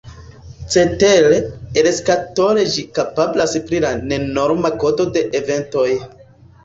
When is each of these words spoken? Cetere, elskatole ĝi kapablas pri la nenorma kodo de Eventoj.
Cetere, 0.75 1.35
elskatole 1.81 2.63
ĝi 2.77 2.85
kapablas 2.97 3.53
pri 3.67 3.83
la 3.87 3.95
nenorma 4.13 4.73
kodo 4.85 5.07
de 5.19 5.25
Eventoj. 5.43 5.87